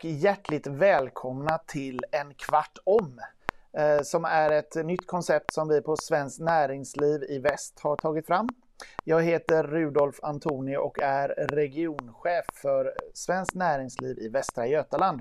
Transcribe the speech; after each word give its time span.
och 0.00 0.04
hjärtligt 0.04 0.66
välkomna 0.66 1.58
till 1.58 2.00
En 2.10 2.34
kvart 2.34 2.78
om 2.84 3.20
eh, 3.72 4.02
som 4.02 4.24
är 4.24 4.50
ett 4.50 4.74
nytt 4.74 5.06
koncept 5.06 5.52
som 5.52 5.68
vi 5.68 5.80
på 5.80 5.96
Svenskt 5.96 6.40
Näringsliv 6.40 7.22
i 7.22 7.38
Väst 7.38 7.80
har 7.80 7.96
tagit 7.96 8.26
fram. 8.26 8.48
Jag 9.04 9.22
heter 9.22 9.62
Rudolf 9.62 10.20
Antoni 10.22 10.76
och 10.76 11.02
är 11.02 11.28
regionchef 11.28 12.44
för 12.54 12.94
Svenskt 13.14 13.54
Näringsliv 13.54 14.18
i 14.18 14.28
Västra 14.28 14.66
Götaland. 14.66 15.20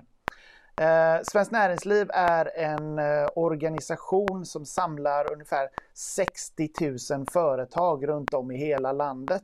Eh, 0.81 1.17
Svenskt 1.23 1.51
Näringsliv 1.51 2.09
är 2.13 2.57
en 2.57 2.99
eh, 2.99 3.27
organisation 3.35 4.45
som 4.45 4.65
samlar 4.65 5.33
ungefär 5.33 5.69
60 5.93 6.69
000 7.15 7.25
företag 7.31 8.07
runt 8.07 8.33
om 8.33 8.51
i 8.51 8.57
hela 8.57 8.91
landet. 8.91 9.43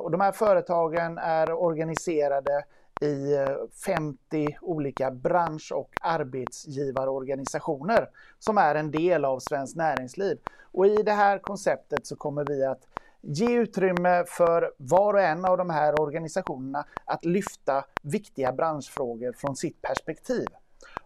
Och 0.00 0.10
de 0.10 0.20
här 0.20 0.32
företagen 0.32 1.18
är 1.18 1.52
organiserade 1.52 2.64
i 3.00 3.36
50 3.84 4.18
eh, 4.30 4.46
olika 4.60 5.10
bransch 5.10 5.72
och 5.72 5.90
arbetsgivarorganisationer 6.00 8.08
som 8.38 8.58
är 8.58 8.74
en 8.74 8.90
del 8.90 9.24
av 9.24 9.38
Svenskt 9.38 9.76
Näringsliv. 9.76 10.38
Och 10.72 10.86
i 10.86 11.02
det 11.02 11.12
här 11.12 11.38
konceptet 11.38 12.06
så 12.06 12.16
kommer 12.16 12.44
vi 12.44 12.64
att 12.64 12.86
ge 13.20 13.56
utrymme 13.56 14.24
för 14.26 14.72
var 14.76 15.14
och 15.14 15.20
en 15.20 15.44
av 15.44 15.58
de 15.58 15.70
här 15.70 16.00
organisationerna 16.00 16.84
att 17.04 17.24
lyfta 17.24 17.84
viktiga 18.02 18.52
branschfrågor 18.52 19.32
från 19.32 19.56
sitt 19.56 19.82
perspektiv. 19.82 20.46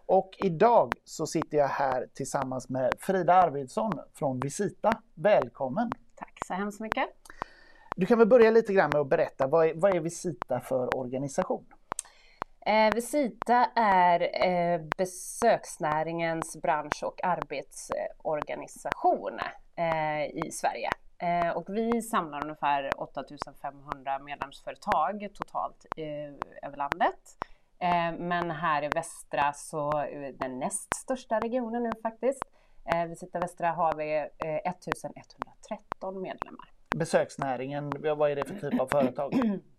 Och 0.05 0.31
idag 0.37 0.93
så 1.03 1.27
sitter 1.27 1.57
jag 1.57 1.67
här 1.67 2.07
tillsammans 2.13 2.69
med 2.69 2.93
Frida 2.99 3.33
Arvidsson 3.33 3.99
från 4.13 4.39
Visita. 4.39 5.01
Välkommen! 5.13 5.91
Tack 6.15 6.39
så 6.47 6.53
hemskt 6.53 6.79
mycket! 6.79 7.09
Du 7.95 8.05
kan 8.05 8.17
väl 8.17 8.27
börja 8.27 8.51
lite 8.51 8.73
grann 8.73 8.89
med 8.93 9.01
att 9.01 9.09
berätta, 9.09 9.47
vad 9.47 9.67
är, 9.67 9.73
vad 9.75 9.95
är 9.95 9.99
Visita 9.99 10.59
för 10.59 10.97
organisation? 10.97 11.65
Eh, 12.65 12.93
Visita 12.95 13.65
är 13.75 14.47
eh, 14.47 14.81
besöksnäringens 14.97 16.61
bransch 16.61 17.03
och 17.03 17.23
arbetsorganisation 17.23 19.39
eh, 19.75 20.23
i 20.45 20.51
Sverige. 20.51 20.89
Eh, 21.17 21.49
och 21.49 21.69
vi 21.69 22.01
samlar 22.01 22.43
ungefär 22.43 23.01
8500 23.01 24.19
medlemsföretag 24.19 25.27
totalt 25.33 25.85
eh, 25.97 26.33
över 26.67 26.77
landet. 26.77 27.37
Eh, 27.79 28.11
men 28.19 28.51
här 28.51 28.83
i 28.83 28.87
västra 28.87 29.53
så 29.53 29.91
den 30.39 30.59
näst 30.59 30.95
största 30.95 31.39
regionen 31.39 31.83
nu 31.83 31.91
faktiskt. 32.01 32.43
Visita 33.09 33.39
Västra 33.39 33.71
har 33.71 33.93
vi 33.93 34.29
1113 34.69 36.21
medlemmar. 36.21 36.71
Besöksnäringen, 36.95 37.91
vad 38.17 38.31
är 38.31 38.35
det 38.35 38.45
för 38.45 38.69
typ 38.69 38.79
av 38.79 38.87
företag? 38.87 39.33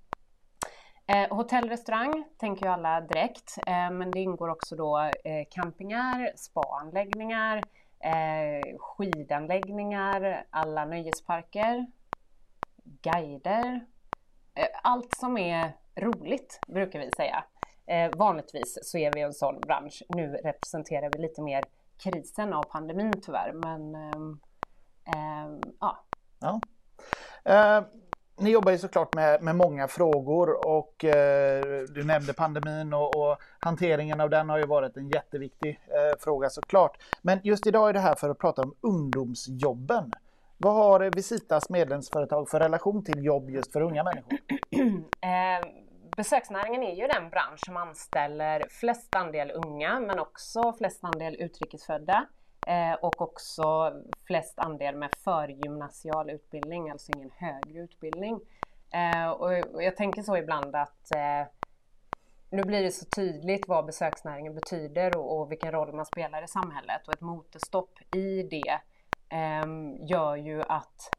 Eh, 1.06 1.36
hotell 1.36 1.68
restaurang 1.68 2.24
tänker 2.36 2.66
ju 2.66 2.72
alla 2.72 3.00
direkt, 3.00 3.58
eh, 3.66 3.90
men 3.90 4.10
det 4.10 4.20
ingår 4.20 4.48
också 4.48 4.76
då 4.76 4.98
eh, 5.24 5.46
campingar, 5.50 6.32
spaanläggningar, 6.36 7.62
eh, 8.00 8.78
skidanläggningar, 8.78 10.44
alla 10.50 10.84
nöjesparker, 10.84 11.86
guider. 12.84 13.86
Eh, 14.54 14.66
allt 14.82 15.14
som 15.16 15.38
är 15.38 15.72
roligt 15.96 16.60
brukar 16.66 16.98
vi 16.98 17.10
säga. 17.16 17.44
Eh, 17.86 18.10
vanligtvis 18.16 18.78
så 18.82 18.98
är 18.98 19.12
vi 19.14 19.20
en 19.20 19.32
sån 19.32 19.60
bransch. 19.60 20.02
Nu 20.08 20.32
representerar 20.32 21.10
vi 21.12 21.22
lite 21.22 21.42
mer 21.42 21.64
krisen 21.96 22.52
av 22.52 22.62
pandemin 22.62 23.12
tyvärr, 23.22 23.52
men 23.52 23.94
ehm, 23.94 24.40
ehm, 25.16 25.60
ja. 25.80 26.04
ja. 26.40 26.60
Eh, 27.44 27.84
ni 28.36 28.50
jobbar 28.50 28.72
ju 28.72 28.78
såklart 28.78 29.14
med, 29.14 29.42
med 29.42 29.56
många 29.56 29.88
frågor 29.88 30.66
och 30.66 31.04
eh, 31.04 31.82
du 31.94 32.04
nämnde 32.04 32.32
pandemin 32.32 32.94
och, 32.94 33.16
och, 33.16 33.38
hanteringen 33.60 34.20
av 34.20 34.30
den 34.30 34.48
har 34.48 34.58
ju 34.58 34.66
varit 34.66 34.96
en 34.96 35.08
jätteviktig 35.08 35.80
eh, 35.86 36.18
fråga 36.20 36.50
såklart. 36.50 37.02
Men 37.22 37.40
just 37.44 37.66
idag 37.66 37.88
är 37.88 37.92
det 37.92 38.00
här 38.00 38.14
för 38.14 38.30
att 38.30 38.38
prata 38.38 38.62
om 38.62 38.74
ungdomsjobben. 38.80 40.12
Vad 40.58 40.74
har 40.74 41.10
Visitas 41.14 41.70
medlemsföretag 41.70 42.48
för 42.48 42.60
relation 42.60 43.04
till 43.04 43.24
jobb 43.24 43.50
just 43.50 43.72
för 43.72 43.80
unga 43.80 44.04
människor? 44.04 44.38
Eh, 45.24 45.68
besöksnäringen 46.16 46.82
är 46.82 46.94
ju 46.94 47.06
den 47.06 47.30
bransch 47.30 47.60
som 47.66 47.76
anställer 47.76 48.66
flest 48.70 49.14
andel 49.14 49.50
unga 49.50 50.00
men 50.00 50.18
också 50.18 50.72
flest 50.72 51.04
andel 51.04 51.36
utrikesfödda. 51.38 52.26
Eh, 52.66 52.94
och 52.94 53.20
också 53.20 53.92
flest 54.26 54.58
andel 54.58 54.96
med 54.96 55.10
förgymnasial 55.24 56.30
utbildning, 56.30 56.90
alltså 56.90 57.12
ingen 57.16 57.30
högre 57.36 57.78
utbildning. 57.78 58.40
Eh, 58.90 59.30
och, 59.30 59.74
och, 59.74 59.82
jag 59.82 59.96
tänker 59.96 60.22
så 60.22 60.36
ibland 60.36 60.76
att 60.76 61.14
eh, 61.14 61.46
nu 62.50 62.62
blir 62.62 62.82
det 62.82 62.90
så 62.90 63.04
tydligt 63.04 63.68
vad 63.68 63.86
besöksnäringen 63.86 64.54
betyder 64.54 65.16
och, 65.16 65.40
och, 65.40 65.52
vilken 65.52 65.72
roll 65.72 65.92
man 65.92 66.06
spelar 66.06 66.44
i 66.44 66.48
samhället 66.48 67.08
och 67.08 67.14
ett 67.14 67.20
motorstopp 67.20 68.14
i 68.16 68.42
det 68.42 68.80
ehm, 69.28 70.06
gör 70.06 70.36
ju 70.36 70.62
att 70.62 71.10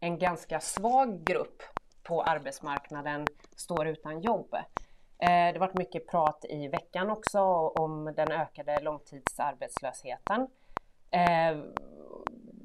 en 0.00 0.18
ganska 0.18 0.60
svag 0.60 1.24
grupp 1.24 1.62
på 2.02 2.22
arbetsmarknaden 2.22 3.26
står 3.56 3.86
utan 3.86 4.20
jobb. 4.20 4.54
Eh, 4.54 5.28
det 5.28 5.52
har 5.52 5.58
varit 5.58 5.78
mycket 5.78 6.06
prat 6.06 6.44
i 6.48 6.68
veckan 6.68 7.10
också 7.10 7.40
om 7.68 8.12
den 8.16 8.32
ökade 8.32 8.80
långtidsarbetslösheten 8.80 10.48
eh, 11.10 11.58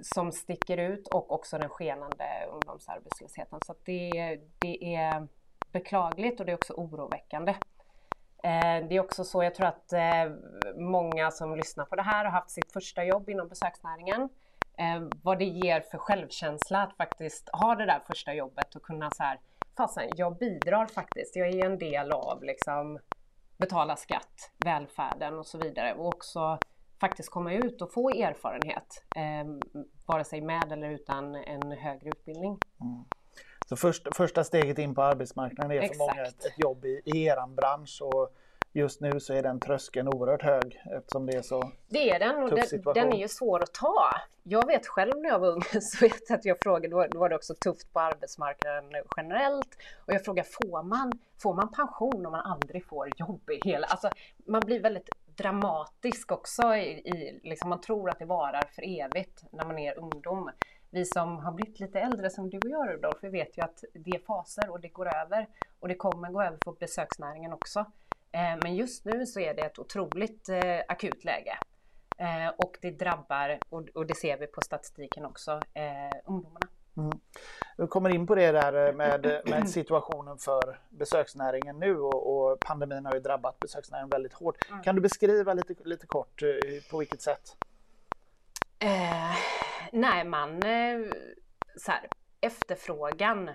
som 0.01 0.31
sticker 0.31 0.77
ut 0.77 1.07
och 1.07 1.31
också 1.31 1.57
den 1.57 1.69
skenande 1.69 2.25
ungdomsarbetslösheten. 2.51 3.59
Så 3.65 3.75
det, 3.85 4.39
det 4.59 4.95
är 4.95 5.27
beklagligt 5.71 6.39
och 6.39 6.45
det 6.45 6.51
är 6.51 6.55
också 6.55 6.73
oroväckande. 6.73 7.55
Eh, 8.43 8.87
det 8.87 8.95
är 8.95 8.99
också 8.99 9.23
så, 9.23 9.43
jag 9.43 9.55
tror 9.55 9.67
att 9.67 9.93
eh, 9.93 10.31
många 10.75 11.31
som 11.31 11.55
lyssnar 11.55 11.85
på 11.85 11.95
det 11.95 12.01
här 12.01 12.25
har 12.25 12.31
haft 12.31 12.51
sitt 12.51 12.71
första 12.71 13.03
jobb 13.03 13.29
inom 13.29 13.47
besöksnäringen. 13.47 14.29
Eh, 14.77 15.07
vad 15.21 15.39
det 15.39 15.45
ger 15.45 15.81
för 15.81 15.97
självkänsla 15.97 16.83
att 16.83 16.97
faktiskt 16.97 17.49
ha 17.53 17.75
det 17.75 17.85
där 17.85 18.01
första 18.07 18.33
jobbet 18.33 18.75
och 18.75 18.83
kunna 18.83 19.11
så 19.11 19.23
här, 19.23 19.39
fasen, 19.77 20.09
jag 20.15 20.37
bidrar 20.37 20.87
faktiskt, 20.87 21.35
jag 21.35 21.47
är 21.47 21.65
en 21.65 21.77
del 21.77 22.11
av 22.11 22.43
liksom 22.43 22.99
betala 23.57 23.95
skatt, 23.95 24.51
välfärden 24.65 25.39
och 25.39 25.45
så 25.45 25.57
vidare 25.57 25.93
och 25.93 26.07
också 26.07 26.59
faktiskt 27.03 27.29
komma 27.29 27.53
ut 27.53 27.81
och 27.81 27.93
få 27.93 28.09
erfarenhet, 28.09 29.03
eh, 29.15 29.73
vare 30.05 30.23
sig 30.23 30.41
med 30.41 30.71
eller 30.71 30.89
utan 30.89 31.35
en 31.35 31.71
högre 31.71 32.09
utbildning. 32.09 32.59
Mm. 32.81 33.03
Så 33.69 33.75
först, 33.75 34.07
första 34.15 34.43
steget 34.43 34.79
in 34.79 34.95
på 34.95 35.01
arbetsmarknaden 35.01 35.71
är 35.71 35.81
Exakt. 35.81 35.97
för 35.97 36.05
många 36.05 36.27
ett, 36.27 36.45
ett 36.45 36.59
jobb 36.59 36.85
i, 36.85 37.01
i 37.05 37.25
er 37.25 37.55
bransch 37.55 38.01
och 38.01 38.33
just 38.73 39.01
nu 39.01 39.19
så 39.19 39.33
är 39.33 39.43
den 39.43 39.59
tröskeln 39.59 40.07
oerhört 40.07 40.41
hög 40.41 40.81
eftersom 40.97 41.25
det 41.25 41.33
är 41.33 41.41
så 41.41 41.71
Det 41.87 42.09
är 42.09 42.19
den 42.19 42.43
och 42.43 42.49
den, 42.49 42.93
den, 42.93 43.13
är 43.13 43.17
ju 43.17 43.27
svår 43.27 43.63
att 43.63 43.73
ta. 43.73 44.09
Jag 44.43 44.67
vet 44.67 44.87
själv 44.87 45.17
när 45.17 45.29
jag 45.29 45.39
var 45.39 45.47
ung 45.47 45.61
så 45.81 46.05
vet 46.05 46.29
jag 46.29 46.37
att 46.37 46.45
jag 46.45 46.59
frågade, 46.61 47.07
då 47.07 47.19
var 47.19 47.29
det 47.29 47.35
också 47.35 47.53
tufft 47.55 47.93
på 47.93 47.99
arbetsmarknaden 47.99 48.83
generellt 49.17 49.77
och 50.05 50.13
jag 50.13 50.25
frågade 50.25 50.47
får 50.51 50.83
man, 50.83 51.11
får 51.41 51.53
man 51.53 51.71
pension 51.71 52.25
om 52.25 52.31
man 52.31 52.45
aldrig 52.45 52.85
får 52.85 53.09
jobb 53.17 53.49
i 53.49 53.69
hela, 53.69 53.87
alltså 53.87 54.09
man 54.45 54.61
blir 54.65 54.81
väldigt 54.81 55.09
dramatisk 55.35 56.31
också. 56.31 56.75
I, 56.75 56.89
i, 56.89 57.39
liksom 57.43 57.69
man 57.69 57.81
tror 57.81 58.09
att 58.09 58.19
det 58.19 58.25
varar 58.25 58.63
för 58.75 59.01
evigt 59.01 59.43
när 59.51 59.65
man 59.65 59.79
är 59.79 59.99
ungdom. 59.99 60.51
Vi 60.89 61.05
som 61.05 61.39
har 61.39 61.51
blivit 61.51 61.79
lite 61.79 61.99
äldre 61.99 62.29
som 62.29 62.49
du 62.49 62.57
och 62.57 62.69
jag 62.69 62.89
Rudolf, 62.89 63.17
vi 63.21 63.29
vet 63.29 63.57
ju 63.57 63.61
att 63.61 63.83
det 63.93 64.11
är 64.11 64.19
faser 64.19 64.69
och 64.69 64.79
det 64.79 64.87
går 64.87 65.15
över. 65.15 65.47
Och 65.79 65.87
det 65.87 65.95
kommer 65.95 66.31
gå 66.31 66.41
över 66.41 66.57
för 66.63 66.71
besöksnäringen 66.71 67.53
också. 67.53 67.79
Eh, 68.31 68.57
men 68.63 68.75
just 68.75 69.05
nu 69.05 69.25
så 69.25 69.39
är 69.39 69.53
det 69.53 69.61
ett 69.61 69.79
otroligt 69.79 70.49
eh, 70.49 70.79
akut 70.87 71.23
läge. 71.23 71.57
Eh, 72.17 72.47
och 72.57 72.77
det 72.81 72.91
drabbar, 72.91 73.59
och, 73.69 73.89
och, 73.93 74.05
det 74.05 74.15
ser 74.15 74.37
vi 74.37 74.47
på 74.47 74.61
statistiken 74.61 75.25
också, 75.25 75.51
eh, 75.73 76.19
ungdomarna. 76.25 76.67
Mm. 76.97 77.19
Vi 77.77 77.87
kommer 77.87 78.09
in 78.09 78.27
på 78.27 78.35
det 78.35 78.51
där 78.51 78.87
eh, 78.87 78.95
med, 78.95 79.41
med 79.45 79.69
situationen 79.69 80.37
för 80.37 80.79
besöksnäringen 80.89 81.79
nu 81.79 81.97
och, 81.97 82.51
och, 82.51 82.59
pandemin 82.59 83.05
har 83.05 83.13
ju 83.13 83.19
drabbat 83.19 83.59
besöksnäringen 83.59 84.09
väldigt 84.09 84.33
hårt. 84.33 84.69
Mm. 84.69 84.83
Kan 84.83 84.95
du 84.95 85.01
beskriva 85.01 85.53
lite, 85.53 85.75
lite 85.83 86.07
kort 86.07 86.41
eh, 86.41 86.49
på 86.91 86.97
vilket 86.97 87.21
sätt? 87.21 87.55
Eh, 88.79 89.35
nej, 89.91 90.25
man... 90.25 90.63
Eh, 90.63 90.99
så 91.77 91.91
här, 91.91 92.09
efterfrågan 92.41 93.49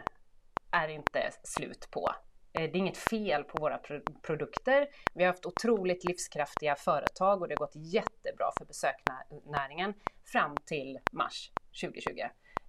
är 0.71 0.89
inte 0.89 1.31
slut 1.43 1.89
på. 1.91 2.11
Det 2.53 2.65
är 2.65 2.77
inget 2.77 2.97
fel 2.97 3.45
på 3.45 3.59
våra 3.61 3.81
produkter. 4.23 4.89
Vi 5.15 5.25
har 5.25 5.33
haft 5.33 5.47
otroligt 5.47 6.05
livskraftiga 6.05 6.75
företag 6.77 7.43
och 7.43 7.49
det 7.49 7.55
har 7.55 7.67
gått 7.67 7.77
jättebra 7.77 8.51
för 8.59 8.65
besöksnäringen 8.65 9.95
fram 10.25 10.57
till 10.67 10.99
mars 11.13 11.53
2020. 11.83 12.11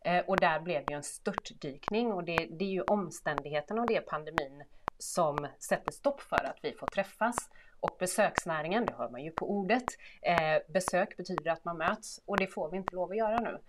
Eh, 0.01 0.25
och 0.27 0.39
där 0.39 0.59
blev 0.59 0.85
det 0.85 0.93
ju 0.93 0.97
en 0.97 1.03
störtdykning 1.03 2.11
och 2.11 2.23
det, 2.23 2.47
det 2.49 2.65
är 2.65 2.69
ju 2.69 2.81
omständigheterna 2.81 3.81
och 3.81 3.87
det 3.87 4.01
pandemin 4.01 4.63
som 4.97 5.47
sätter 5.59 5.91
stopp 5.91 6.21
för 6.21 6.45
att 6.45 6.57
vi 6.61 6.73
får 6.73 6.87
träffas. 6.87 7.35
Och 7.79 7.95
besöksnäringen, 7.99 8.85
det 8.85 8.93
hör 8.93 9.09
man 9.09 9.23
ju 9.23 9.31
på 9.31 9.51
ordet, 9.51 9.85
eh, 10.21 10.73
besök 10.73 11.17
betyder 11.17 11.51
att 11.51 11.65
man 11.65 11.77
möts 11.77 12.21
och 12.25 12.37
det 12.37 12.47
får 12.47 12.71
vi 12.71 12.77
inte 12.77 12.95
lov 12.95 13.11
att 13.11 13.17
göra 13.17 13.39
nu. 13.39 13.59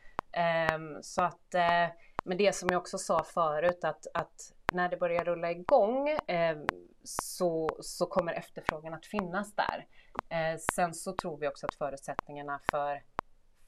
Eh, 0.40 0.78
så 1.02 1.22
att, 1.22 1.54
eh, 1.54 1.86
men 2.24 2.36
det 2.36 2.54
som 2.54 2.68
jag 2.72 2.80
också 2.80 2.98
sa 2.98 3.24
förut 3.24 3.84
att, 3.84 4.06
att 4.14 4.52
när 4.72 4.88
det 4.88 4.96
börjar 4.96 5.24
rulla 5.24 5.50
igång 5.50 6.08
eh, 6.08 6.56
så, 7.04 7.78
så 7.80 8.06
kommer 8.06 8.32
efterfrågan 8.32 8.94
att 8.94 9.06
finnas 9.06 9.54
där. 9.54 9.86
Eh, 10.28 10.58
sen 10.58 10.94
så 10.94 11.12
tror 11.12 11.38
vi 11.38 11.48
också 11.48 11.66
att 11.66 11.74
förutsättningarna 11.74 12.60
för, 12.70 13.02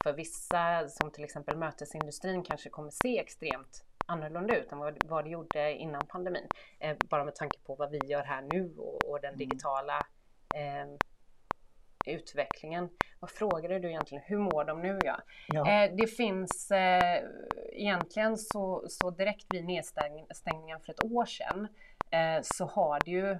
för 0.02 0.12
vissa, 0.12 0.88
som 0.88 1.10
till 1.10 1.24
exempel 1.24 1.56
mötesindustrin, 1.56 2.42
kanske 2.42 2.70
kommer 2.70 2.90
se 2.90 3.18
extremt 3.18 3.84
annorlunda 4.06 4.56
ut 4.56 4.72
än 4.72 4.78
vad, 4.78 4.98
vad 5.04 5.24
det 5.24 5.30
gjorde 5.30 5.72
innan 5.72 6.06
pandemin. 6.06 6.48
Eh, 6.78 6.96
bara 7.10 7.24
med 7.24 7.34
tanke 7.34 7.58
på 7.58 7.74
vad 7.74 7.90
vi 7.90 7.98
gör 8.06 8.22
här 8.22 8.42
nu 8.52 8.74
och, 8.78 9.10
och 9.10 9.20
den 9.20 9.34
mm. 9.34 9.38
digitala 9.38 10.06
eh, 10.54 10.86
utvecklingen. 12.06 12.88
Vad 13.20 13.30
frågade 13.30 13.78
du 13.78 13.88
egentligen? 13.88 14.24
Hur 14.26 14.38
mår 14.38 14.64
de 14.64 14.82
nu? 14.82 14.98
Ja. 15.04 15.20
ja. 15.48 15.70
Eh, 15.70 15.92
det 15.96 16.06
finns 16.06 16.70
eh, 16.70 17.22
egentligen 17.72 18.36
så, 18.36 18.84
så 18.88 19.10
direkt 19.10 19.46
vid 19.50 19.64
nedstängningen 19.64 20.80
för 20.80 20.92
ett 20.92 21.04
år 21.04 21.24
sedan 21.24 21.68
eh, 22.10 22.42
så 22.42 22.64
har 22.64 23.00
det 23.04 23.10
ju 23.10 23.38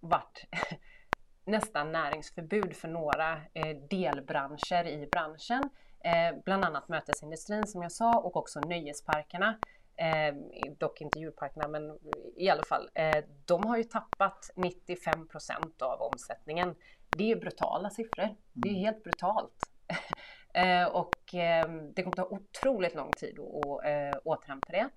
varit 0.00 0.46
nästan 1.44 1.92
näringsförbud 1.92 2.76
för 2.76 2.88
några 2.88 3.32
eh, 3.54 3.76
delbranscher 3.90 4.86
i 4.86 5.06
branschen. 5.06 5.70
Eh, 6.04 6.36
bland 6.44 6.64
annat 6.64 6.88
mötesindustrin 6.88 7.66
som 7.66 7.82
jag 7.82 7.92
sa 7.92 8.18
och 8.18 8.36
också 8.36 8.60
nöjesparkerna. 8.60 9.58
Eh, 9.96 10.34
dock 10.78 11.00
inte 11.00 11.18
djurparkerna, 11.18 11.68
men 11.68 11.98
i 12.36 12.48
alla 12.48 12.62
fall. 12.62 12.90
Eh, 12.94 13.24
de 13.44 13.66
har 13.66 13.76
ju 13.76 13.84
tappat 13.84 14.50
95 14.56 15.28
procent 15.28 15.82
av 15.82 16.00
omsättningen. 16.00 16.74
Det 17.16 17.32
är 17.32 17.36
brutala 17.36 17.90
siffror. 17.90 18.28
Det 18.52 18.68
är 18.68 18.72
mm. 18.72 18.84
helt 18.84 19.02
brutalt. 19.02 19.56
eh, 20.54 20.84
och 20.84 21.34
eh, 21.34 21.68
det 21.94 22.02
kommer 22.02 22.16
ta 22.16 22.24
otroligt 22.24 22.94
lång 22.94 23.10
tid 23.10 23.38
att 23.38 23.84
eh, 23.84 24.20
återhämta 24.24 24.72
det. 24.72 24.88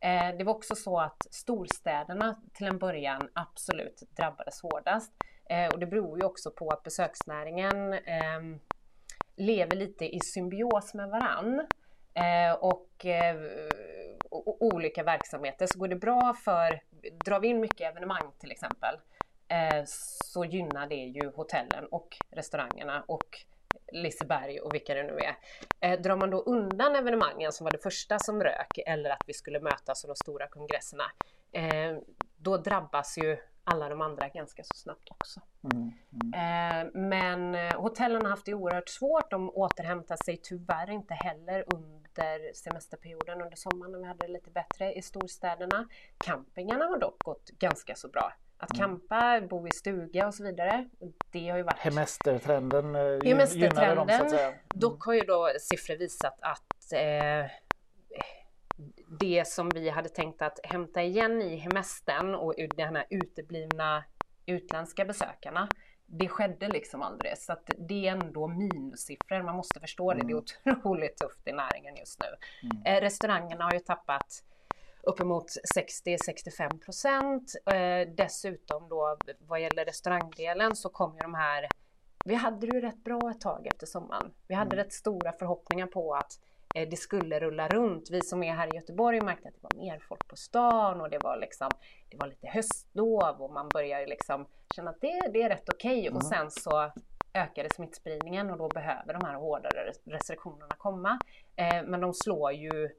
Eh, 0.00 0.36
det 0.38 0.44
var 0.44 0.54
också 0.54 0.74
så 0.74 1.00
att 1.00 1.26
storstäderna 1.30 2.42
till 2.52 2.66
en 2.66 2.78
början 2.78 3.28
absolut 3.32 4.02
drabbades 4.16 4.62
hårdast. 4.62 5.12
och 5.72 5.78
det 5.78 5.86
beror 5.86 6.18
ju 6.18 6.24
också 6.24 6.50
på 6.50 6.68
att 6.68 6.82
besöksnäringen 6.82 7.92
ehm, 7.92 8.60
lever 9.36 9.76
lite 9.76 10.14
i 10.16 10.20
symbios 10.20 10.94
med 10.94 11.08
varann. 11.08 11.66
Eh, 12.14 12.52
och 12.60 13.06
eh, 13.06 13.36
och 14.32 14.62
olika 14.62 15.02
verksamheter. 15.02 15.66
Så 15.66 15.78
går 15.78 15.88
det 15.88 15.96
bra 15.96 16.34
för, 16.44 16.80
drar 17.24 17.40
vi 17.40 17.48
in 17.48 17.60
mycket 17.60 17.80
evenemang 17.90 18.32
till 18.38 18.50
exempel, 18.50 18.94
eh, 19.48 19.82
så 20.24 20.44
gynnar 20.44 20.86
det 20.86 20.94
ju 20.94 21.32
hotellen 21.34 21.86
och 21.90 22.16
restaurangerna 22.30 23.04
och 23.08 23.38
Liseberg 23.92 24.60
och 24.60 24.74
vilka 24.74 24.94
det 24.94 25.02
nu 25.02 25.18
är. 25.18 25.36
Eh, 25.80 26.00
drar 26.00 26.16
man 26.16 26.30
då 26.30 26.38
undan 26.38 26.96
evenemangen 26.96 27.52
som 27.52 27.64
var 27.64 27.70
det 27.70 27.82
första 27.82 28.18
som 28.18 28.42
rök 28.42 28.78
eller 28.86 29.10
att 29.10 29.22
vi 29.26 29.32
skulle 29.32 29.60
mötas 29.60 30.04
i 30.04 30.06
de 30.06 30.16
stora 30.16 30.48
kongresserna, 30.48 31.04
eh, 31.52 31.98
då 32.36 32.56
drabbas 32.56 33.18
ju 33.18 33.38
alla 33.64 33.88
de 33.88 34.00
andra 34.00 34.28
ganska 34.28 34.62
så 34.64 34.74
snabbt 34.74 35.10
också. 35.10 35.40
Mm, 35.72 35.92
mm. 36.12 36.34
Eh, 36.34 36.90
men 36.94 37.54
eh, 37.54 37.80
hotellen 37.80 38.22
har 38.22 38.30
haft 38.30 38.46
det 38.46 38.54
oerhört 38.54 38.88
svårt. 38.88 39.30
De 39.30 39.50
återhämtar 39.50 40.16
sig 40.24 40.36
tyvärr 40.36 40.90
inte 40.90 41.14
heller 41.14 41.64
under 41.74 42.54
semesterperioden 42.54 43.42
under 43.42 43.56
sommaren 43.56 43.92
när 43.92 43.98
vi 43.98 44.06
hade 44.06 44.26
det 44.26 44.32
lite 44.32 44.50
bättre 44.50 44.92
i 44.92 45.02
storstäderna. 45.02 45.88
Campingarna 46.18 46.84
har 46.84 46.98
dock 46.98 47.22
gått 47.22 47.50
ganska 47.50 47.94
så 47.94 48.08
bra. 48.08 48.32
Att 48.62 48.76
mm. 48.76 48.88
campa, 48.88 49.40
bo 49.50 49.68
i 49.68 49.70
stuga 49.70 50.26
och 50.26 50.34
så 50.34 50.44
vidare. 50.44 50.88
Det 51.30 51.48
har 51.48 51.56
ju 51.56 51.62
varit... 51.62 51.78
Hemestertrenden 51.78 52.94
eh, 52.94 53.18
Hemestertrenden, 53.24 53.96
dem 53.96 54.08
så 54.08 54.24
att 54.24 54.30
säga. 54.30 54.46
Mm. 54.46 54.58
Dock 54.74 55.04
har 55.04 55.14
ju 55.14 55.20
då 55.20 55.48
siffror 55.60 55.96
visat 55.96 56.38
att 56.40 56.92
eh, 56.92 57.50
det 59.20 59.48
som 59.48 59.68
vi 59.68 59.88
hade 59.88 60.08
tänkt 60.08 60.42
att 60.42 60.60
hämta 60.64 61.02
igen 61.02 61.42
i 61.42 61.56
hemestern 61.56 62.34
och 62.34 62.54
de 62.76 62.82
här 62.82 63.06
uteblivna 63.10 64.04
utländska 64.46 65.04
besökarna, 65.04 65.68
det 66.06 66.28
skedde 66.28 66.68
liksom 66.68 67.02
aldrig. 67.02 67.38
Så 67.38 67.52
att 67.52 67.70
det 67.78 68.08
är 68.08 68.12
ändå 68.12 68.48
minussiffror, 68.48 69.42
man 69.42 69.56
måste 69.56 69.80
förstå 69.80 70.14
det. 70.14 70.20
Det 70.20 70.32
är 70.32 70.42
mm. 70.64 70.78
otroligt 70.78 71.16
tufft 71.16 71.48
i 71.48 71.52
näringen 71.52 71.96
just 71.96 72.20
nu. 72.20 72.26
Mm. 72.68 72.82
Eh, 72.86 73.00
restaurangerna 73.00 73.64
har 73.64 73.72
ju 73.72 73.78
tappat 73.78 74.44
uppemot 75.02 75.46
60-65 75.76 76.84
procent. 76.84 77.54
Eh, 77.66 78.14
dessutom 78.16 78.88
då 78.88 79.16
vad 79.38 79.60
gäller 79.60 79.84
restaurangdelen 79.84 80.76
så 80.76 80.88
kom 80.88 81.14
ju 81.14 81.20
de 81.20 81.34
här 81.34 81.68
vi 82.24 82.34
hade 82.34 82.66
det 82.66 82.74
ju 82.74 82.80
rätt 82.80 83.04
bra 83.04 83.30
ett 83.30 83.40
tag 83.40 83.66
efter 83.66 83.86
sommaren. 83.86 84.32
Vi 84.48 84.54
hade 84.54 84.76
mm. 84.76 84.84
rätt 84.84 84.92
stora 84.92 85.32
förhoppningar 85.32 85.86
på 85.86 86.14
att 86.14 86.32
det 86.74 86.96
skulle 86.96 87.40
rulla 87.40 87.68
runt. 87.68 88.10
Vi 88.10 88.20
som 88.20 88.42
är 88.42 88.52
här 88.52 88.74
i 88.74 88.76
Göteborg 88.76 89.20
märkte 89.20 89.48
att 89.48 89.54
det 89.54 89.60
var 89.62 89.84
mer 89.84 89.98
folk 90.08 90.28
på 90.28 90.36
stan 90.36 91.00
och 91.00 91.10
det 91.10 91.18
var 91.18 91.36
liksom, 91.36 91.70
det 92.10 92.16
var 92.16 92.26
lite 92.26 92.46
höstlov 92.46 93.42
och 93.42 93.52
man 93.52 93.68
börjar 93.68 94.06
liksom 94.06 94.46
känna 94.74 94.90
att 94.90 95.00
det, 95.00 95.20
det 95.32 95.42
är 95.42 95.48
rätt 95.48 95.68
okej 95.68 95.98
okay. 95.98 96.06
mm. 96.06 96.16
och 96.16 96.24
sen 96.24 96.50
så 96.50 96.92
ökade 97.34 97.68
smittspridningen 97.74 98.50
och 98.50 98.58
då 98.58 98.68
behöver 98.68 99.12
de 99.12 99.26
här 99.26 99.34
hårdare 99.34 99.92
restriktionerna 100.04 100.74
komma. 100.78 101.18
Eh, 101.56 101.82
men 101.84 102.00
de 102.00 102.14
slår 102.14 102.52
ju 102.52 102.90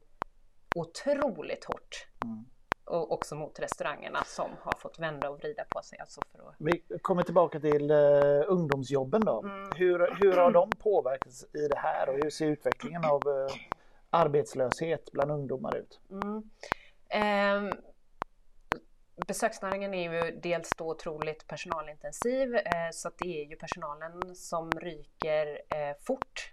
otroligt 0.75 1.66
hårt. 1.66 2.08
Mm. 2.24 2.46
Och 2.86 3.12
också 3.12 3.36
mot 3.36 3.60
restaurangerna 3.60 4.24
som 4.26 4.52
har 4.62 4.78
fått 4.78 5.00
vända 5.00 5.30
och 5.30 5.40
vrida 5.40 5.64
på 5.70 5.82
sig. 5.82 6.00
Alltså 6.00 6.22
för 6.32 6.50
att... 6.50 6.56
Vi 6.58 6.84
kommer 7.02 7.24
tillbaka 7.24 7.60
till 7.60 7.92
uh, 7.92 8.44
ungdomsjobben 8.48 9.22
då. 9.26 9.42
Mm. 9.44 9.72
Hur, 9.76 10.16
hur 10.22 10.34
har 10.34 10.52
de 10.52 10.70
påverkats 10.70 11.44
i 11.54 11.68
det 11.68 11.78
här 11.78 12.10
och 12.10 12.16
hur 12.24 12.30
ser 12.30 12.48
utvecklingen 12.48 13.06
av 13.06 13.28
uh, 13.28 13.48
arbetslöshet 14.10 15.12
bland 15.12 15.32
ungdomar 15.32 15.76
ut? 15.76 16.00
Mm. 16.12 16.44
Um, 17.68 17.74
besöksnäringen 19.28 19.94
är 19.94 20.14
ju 20.14 20.40
dels 20.40 20.70
då 20.78 20.90
otroligt 20.90 21.48
personalintensiv 21.48 22.56
eh, 22.56 22.90
så 22.92 23.08
att 23.08 23.18
det 23.18 23.44
är 23.44 23.50
ju 23.50 23.56
personalen 23.56 24.36
som 24.36 24.72
ryker 24.72 25.62
eh, 25.70 25.96
fort 26.00 26.53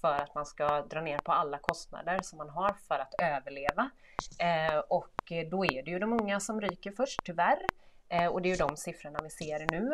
för 0.00 0.14
att 0.14 0.34
man 0.34 0.46
ska 0.46 0.82
dra 0.82 1.00
ner 1.00 1.18
på 1.18 1.32
alla 1.32 1.58
kostnader 1.58 2.18
som 2.22 2.38
man 2.38 2.48
har 2.48 2.76
för 2.88 2.98
att 2.98 3.14
överleva. 3.22 3.90
Eh, 4.38 4.78
och 4.78 5.32
då 5.50 5.64
är 5.64 5.82
det 5.82 5.90
ju 5.90 5.98
de 5.98 6.12
unga 6.12 6.40
som 6.40 6.60
ryker 6.60 6.92
först, 6.96 7.20
tyvärr. 7.24 7.58
Eh, 8.08 8.26
och 8.26 8.42
det 8.42 8.48
är 8.48 8.50
ju 8.50 8.66
de 8.66 8.76
siffrorna 8.76 9.18
vi 9.22 9.30
ser 9.30 9.66
nu. 9.70 9.92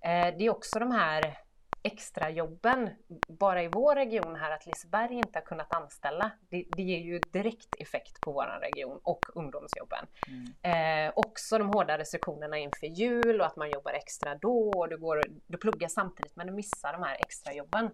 Eh, 0.00 0.36
det 0.38 0.46
är 0.46 0.50
också 0.50 0.78
de 0.78 0.90
här 0.90 1.38
extrajobben 1.82 2.90
bara 3.28 3.62
i 3.62 3.68
vår 3.68 3.94
region 3.94 4.36
här 4.36 4.50
att 4.50 4.66
Liseberg 4.66 5.14
inte 5.14 5.38
har 5.38 5.44
kunnat 5.44 5.74
anställa. 5.74 6.30
Det, 6.48 6.64
det 6.76 6.82
ger 6.82 6.98
ju 6.98 7.20
direkt 7.32 7.74
effekt 7.78 8.20
på 8.20 8.32
vår 8.32 8.60
region 8.60 9.00
och 9.02 9.20
ungdomsjobben. 9.34 10.06
Mm. 10.28 11.06
Eh, 11.08 11.12
också 11.16 11.58
de 11.58 11.68
hårda 11.68 11.98
restriktionerna 11.98 12.58
inför 12.58 12.86
jul 12.86 13.40
och 13.40 13.46
att 13.46 13.56
man 13.56 13.70
jobbar 13.70 13.92
extra 13.92 14.34
då 14.34 14.72
och 14.76 14.88
du, 14.88 14.98
går, 14.98 15.22
du 15.46 15.58
pluggar 15.58 15.88
samtidigt 15.88 16.36
men 16.36 16.46
du 16.46 16.52
missar 16.52 16.92
de 16.92 17.02
här 17.02 17.16
extrajobben. 17.20 17.90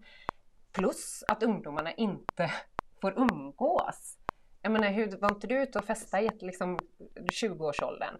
Plus 0.72 1.24
att 1.28 1.42
ungdomarna 1.42 1.92
inte 1.92 2.52
får 3.00 3.18
umgås. 3.18 4.16
Jag 4.62 4.72
menar, 4.72 4.90
hur, 4.90 5.18
var 5.20 5.32
inte 5.34 5.46
du 5.46 5.62
ute 5.62 5.78
och 5.78 5.84
festade 5.84 6.24
i 6.24 6.30
liksom, 6.40 6.78
20-årsåldern? 7.42 8.14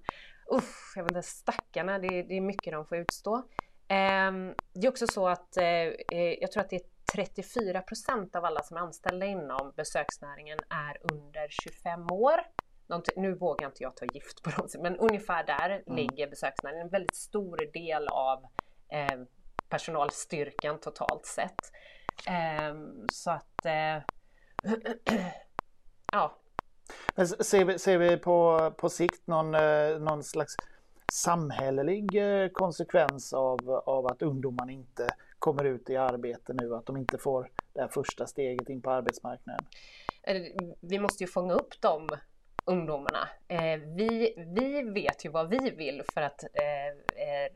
Uff, 0.47 0.93
jag 0.97 1.03
vet 1.03 1.11
inte, 1.11 1.23
stackarna, 1.23 1.99
det, 1.99 2.23
det 2.23 2.37
är 2.37 2.41
mycket 2.41 2.73
de 2.73 2.87
får 2.87 2.99
utstå. 2.99 3.43
Ehm, 3.89 4.55
det 4.73 4.87
är 4.87 4.91
också 4.91 5.07
så 5.07 5.29
att 5.29 5.57
eh, 5.57 5.65
eh, 5.65 6.35
jag 6.41 6.53
tror 6.53 6.61
att 6.61 6.71
det 6.71 6.77
är 6.77 6.83
34 7.13 7.83
procent 7.83 8.37
av 8.37 8.45
alla 8.45 8.63
som 8.63 8.77
är 8.77 8.81
anställda 8.81 9.27
inom 9.27 9.73
besöksnäringen 9.77 10.59
är 10.69 11.13
under 11.13 11.49
25 11.49 12.07
år. 12.11 12.41
Nu 13.17 13.35
vågar 13.35 13.67
inte 13.67 13.83
jag 13.83 13.97
ta 13.97 14.07
gift 14.15 14.43
på 14.43 14.51
dem, 14.51 14.69
men 14.79 14.97
ungefär 14.97 15.45
där 15.45 15.71
mm. 15.71 15.97
ligger 15.97 16.31
besöksnäringen. 16.31 16.87
En 16.87 16.91
väldigt 16.91 17.17
stor 17.17 17.73
del 17.73 18.09
av 18.09 18.45
eh, 18.89 19.21
personalstyrkan 19.69 20.81
totalt 20.81 21.27
sett. 21.27 21.73
Ehm, 22.27 23.07
så 23.13 23.31
att 23.31 23.47
ja. 26.13 26.37
ser 27.41 27.65
vi, 27.65 27.79
ser 27.79 27.99
vi 27.99 28.17
på, 28.17 28.71
på 28.77 28.89
sikt 28.89 29.27
någon, 29.27 29.51
någon 30.05 30.25
slags 30.25 30.57
samhällelig 31.11 32.17
eh, 32.17 32.49
konsekvens 32.49 33.33
av, 33.33 33.71
av 33.87 34.07
att 34.07 34.23
ungdomarna 34.23 34.73
inte 34.73 35.09
kommer 35.39 35.65
ut 35.65 35.91
i 35.91 35.97
arbete 35.97 36.53
nu, 36.53 36.75
att 36.75 36.87
de 36.87 36.97
inte 36.97 37.19
får 37.19 37.51
det 37.73 37.81
här 37.81 37.89
första 37.89 38.27
steget 38.27 38.69
in 38.69 38.83
på 38.83 38.91
arbetsmarknaden? 38.91 39.67
Eh, 40.23 40.43
vi 40.81 40.99
måste 40.99 41.25
ju 41.25 41.31
fånga 41.31 41.55
upp 41.55 41.81
de 41.81 42.09
ungdomarna. 42.65 43.29
Eh, 43.49 43.81
vi, 43.97 44.35
vi 44.55 44.83
vet 44.83 45.25
ju 45.25 45.29
vad 45.29 45.49
vi 45.49 45.71
vill 45.71 46.03
för 46.15 46.23
att 46.23 46.45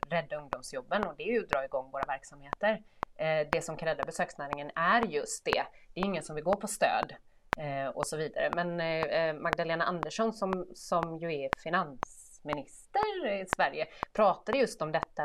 rädda 0.08 0.36
ungdomsjobben 0.36 1.04
och 1.04 1.14
det 1.16 1.22
är 1.22 1.32
ju 1.32 1.42
att 1.42 1.48
dra 1.48 1.64
igång 1.64 1.90
våra 1.90 2.04
verksamheter. 2.06 2.82
Eh, 3.16 3.48
det 3.52 3.62
som 3.64 3.76
kan 3.76 3.88
rädda 3.88 4.04
besöksnäringen 4.04 4.70
är 4.74 5.02
just 5.02 5.44
det. 5.44 5.64
Det 5.94 6.00
är 6.00 6.04
ingen 6.04 6.22
som 6.22 6.34
vill 6.34 6.44
gå 6.44 6.56
på 6.56 6.68
stöd 6.68 7.14
eh, 7.58 7.88
och 7.88 8.06
så 8.06 8.16
vidare. 8.16 8.50
Men 8.54 8.80
eh, 8.80 9.34
Magdalena 9.34 9.84
Andersson 9.84 10.32
som, 10.32 10.66
som 10.74 11.18
ju 11.18 11.34
är 11.34 11.50
finansminister 11.62 13.26
i 13.42 13.46
Sverige 13.56 13.86
pratade 14.12 14.58
just 14.58 14.82
om 14.82 14.92
detta 14.92 15.24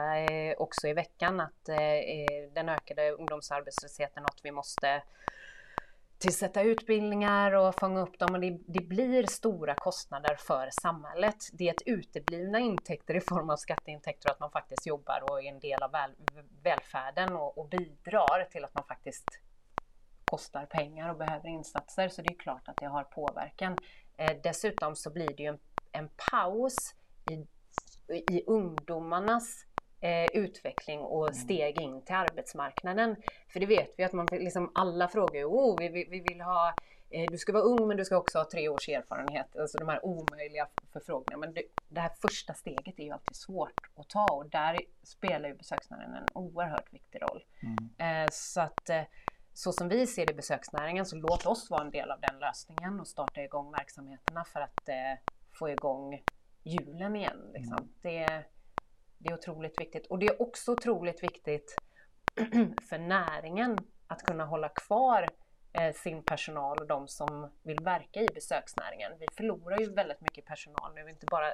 också 0.58 0.88
i 0.88 0.94
veckan 0.94 1.40
att 1.40 1.66
den 2.54 2.70
ökade 2.70 3.12
ungdomsarbetslösheten 3.12 4.18
är 4.18 4.22
något 4.22 4.40
vi 4.44 4.52
måste 4.52 5.02
tillsätta 6.20 6.62
utbildningar 6.62 7.52
och 7.52 7.80
fånga 7.80 8.02
upp 8.02 8.20
dem 8.20 8.36
och 8.36 8.42
det, 8.42 8.60
det, 8.68 8.84
blir 8.84 9.24
stora 9.28 9.76
kostnader 9.76 10.36
för 10.36 10.70
samhället. 10.82 11.36
Det 11.54 11.68
är 11.68 11.74
ett 11.74 11.82
uteblivna 11.86 12.60
intäkter 12.60 13.16
i 13.16 13.22
form 13.22 13.50
av 13.50 13.58
skatteintäkter 13.58 14.30
och 14.30 14.34
att 14.34 14.40
man 14.40 14.52
faktiskt 14.52 14.88
jobbar 14.88 15.24
och 15.32 15.44
är 15.44 15.50
en 15.50 15.60
del 15.60 15.84
av 15.84 15.92
väl, 15.92 16.12
välfärden 16.64 17.36
och, 17.36 17.58
och, 17.58 17.70
bidrar 17.70 18.48
till 18.52 18.66
att 18.66 18.74
man 18.74 18.84
faktiskt 18.84 19.40
kostar 20.26 20.66
pengar 20.66 21.10
och 21.10 21.18
behöver 21.18 21.50
insatser. 21.50 22.10
Så 22.10 22.22
det 22.22 22.34
är 22.34 22.40
klart 22.40 22.68
att 22.68 22.78
det 22.78 22.88
har 22.88 23.04
påverkan. 23.04 23.78
Eh, 24.18 24.38
dessutom 24.44 24.96
så 24.96 25.10
blir 25.10 25.28
det 25.38 25.44
ju 25.44 25.50
en, 25.50 25.60
en 25.92 26.10
paus 26.32 26.96
i, 27.32 27.34
i 28.36 28.44
ungdomarnas 28.48 29.66
eh, 30.02 30.26
utveckling 30.34 31.00
och 31.00 31.28
mm. 31.28 31.34
steg 31.34 31.82
in 31.82 32.02
till 32.02 32.16
arbetsmarknaden. 32.16 33.16
För 33.48 33.60
det 33.60 33.66
vet 33.66 33.94
vi 33.98 34.04
att 34.04 34.14
man 34.14 34.28
liksom 34.32 34.72
alla 34.76 35.08
frågar 35.08 35.46
oh, 35.46 35.76
vi, 35.80 35.90
vi, 35.90 36.08
vi 36.10 36.20
vill 36.20 36.42
ha 36.42 36.74
eh, 37.10 37.26
du 37.32 37.38
ska 37.38 37.54
vara 37.54 37.64
ung 37.64 37.88
men 37.88 37.98
du 37.98 38.06
ska 38.06 38.18
också 38.18 38.38
ha 38.38 38.46
tre 38.46 38.70
års 38.70 38.90
erfarenhet. 38.90 39.56
Alltså 39.56 39.78
de 39.78 39.90
här 39.90 40.06
omöjliga 40.06 40.68
förfrågningarna. 40.94 41.46
Men 41.46 41.54
det, 41.54 41.64
det 41.90 42.00
här 42.00 42.12
första 42.22 42.54
steget 42.54 43.00
är 43.00 43.04
ju 43.04 43.12
alltid 43.12 43.36
svårt 43.36 43.90
att 43.96 44.10
ta 44.10 44.26
och 44.26 44.50
där 44.50 44.80
spelar 45.04 45.50
ju 45.50 45.56
besöksnäringen 45.56 46.14
en 46.16 46.28
oerhört 46.34 46.94
viktig 46.94 47.22
roll. 47.22 47.44
Mm. 47.62 48.24
Eh, 48.24 48.30
så 48.32 48.62
att 48.62 48.90
eh, 48.90 49.04
så 49.54 49.72
som 49.72 49.90
vi 49.90 50.08
ser 50.08 50.26
det 50.26 50.32
i 50.32 50.36
besöksnäringen 50.36 51.06
så 51.06 51.16
låt 51.16 51.46
oss 51.46 51.70
vara 51.70 51.82
en 51.82 51.92
del 51.92 52.12
av 52.12 52.20
den 52.20 52.40
lösningen 52.40 53.00
och 53.00 53.08
starta 53.08 53.44
igång 53.44 53.72
verksamheterna 53.72 54.44
för 54.44 54.60
att 54.60 54.90
eh, 54.90 55.34
få 55.52 55.70
igång 55.70 56.24
hjulen 56.64 57.16
igen. 57.16 57.52
Liksom. 57.54 57.78
Mm. 57.78 57.90
Det, 58.02 58.44
det 59.20 59.30
är 59.30 59.34
otroligt 59.34 59.82
viktigt. 59.82 60.08
Och 60.08 60.20
det 60.20 60.26
är 60.26 60.42
också 60.42 60.72
otroligt 60.72 61.24
viktigt 61.24 61.76
för 62.90 62.98
näringen 62.98 63.78
att 64.08 64.24
kunna 64.24 64.46
hålla 64.46 64.70
kvar 64.70 65.28
eh, 65.74 65.94
sin 65.94 66.24
personal 66.24 66.78
och 66.78 66.88
de 66.88 67.08
som 67.08 67.52
vill 67.64 67.84
verka 67.84 68.22
i 68.22 68.28
besöksnäringen. 68.34 69.12
Vi 69.20 69.26
förlorar 69.38 69.80
ju 69.80 69.94
väldigt 69.94 70.22
mycket 70.22 70.46
personal 70.46 70.94
nu, 70.96 71.10
inte 71.10 71.26
bara 71.26 71.48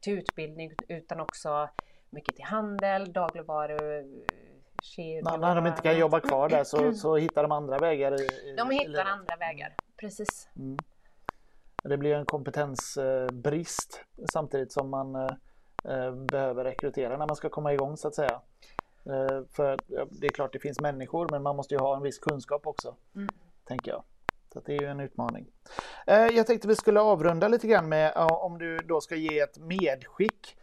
till 0.00 0.18
utbildning 0.18 0.72
utan 0.88 1.20
också 1.20 1.68
mycket 2.10 2.36
till 2.36 2.44
handel, 2.44 3.12
dagligvaru, 3.12 4.04
kedjor. 4.82 5.38
När 5.38 5.54
de 5.54 5.66
inte 5.66 5.82
kan 5.82 5.98
jobba 5.98 6.20
kvar 6.20 6.48
där 6.48 6.64
så, 6.64 6.92
så 6.94 7.16
hittar 7.16 7.42
de 7.42 7.52
andra 7.52 7.78
vägar. 7.78 8.20
I, 8.20 8.54
de 8.56 8.70
hittar 8.70 9.06
i 9.06 9.10
andra 9.10 9.36
vägar, 9.36 9.74
precis. 9.96 10.48
Mm. 10.56 10.78
Det 11.82 11.96
blir 11.96 12.14
en 12.14 12.26
kompetensbrist 12.26 14.04
samtidigt 14.32 14.72
som 14.72 14.90
man 14.90 15.14
Eh, 15.14 15.36
behöver 16.30 16.64
rekrytera 16.64 17.16
när 17.16 17.26
man 17.26 17.36
ska 17.36 17.48
komma 17.48 17.72
igång 17.72 17.96
så 17.96 18.08
att 18.08 18.14
säga. 18.14 18.40
Eh, 19.06 19.40
för 19.52 19.78
det 20.10 20.26
är 20.26 20.30
klart 20.30 20.52
det 20.52 20.58
finns 20.58 20.80
människor 20.80 21.28
men 21.30 21.42
man 21.42 21.56
måste 21.56 21.74
ju 21.74 21.80
ha 21.80 21.96
en 21.96 22.02
viss 22.02 22.18
kunskap 22.18 22.66
också. 22.66 22.94
Mm. 23.14 23.28
Tänker 23.64 23.90
jag. 23.90 24.02
Så 24.52 24.60
det 24.60 24.76
är 24.76 24.80
ju 24.80 24.86
en 24.86 25.00
utmaning. 25.00 25.46
Eh, 26.06 26.26
jag 26.26 26.46
tänkte 26.46 26.68
vi 26.68 26.76
skulle 26.76 27.00
avrunda 27.00 27.48
lite 27.48 27.66
grann 27.66 27.88
med 27.88 28.12
om 28.16 28.58
du 28.58 28.76
då 28.76 29.00
ska 29.00 29.14
ge 29.14 29.40
ett 29.40 29.58
medskick 29.58 30.56